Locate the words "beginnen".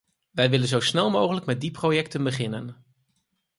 2.23-2.83